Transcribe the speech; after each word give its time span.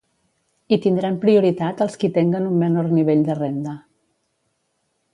Hi 0.75 0.79
tindran 0.85 1.19
prioritat 1.25 1.85
els 1.87 1.99
qui 2.05 2.11
tinguen 2.17 2.49
un 2.55 2.59
menor 2.65 2.91
nivell 2.99 3.25
de 3.31 3.39
renda. 3.45 3.79